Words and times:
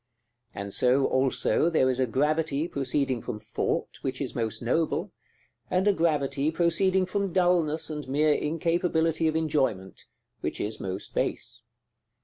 And 0.55 0.73
so, 0.73 1.05
also, 1.05 1.69
there 1.69 1.87
is 1.87 1.99
a 1.99 2.07
gravity 2.07 2.67
proceeding 2.67 3.21
from 3.21 3.39
thought, 3.39 3.99
which 4.01 4.19
is 4.19 4.33
most 4.35 4.59
noble; 4.59 5.11
and 5.69 5.87
a 5.87 5.93
gravity 5.93 6.49
proceeding 6.49 7.05
from 7.05 7.31
dulness 7.31 7.87
and 7.91 8.07
mere 8.07 8.33
incapability 8.33 9.27
of 9.27 9.35
enjoyment, 9.35 10.05
which 10.39 10.59
is 10.59 10.79
most 10.79 11.13
base. 11.13 11.61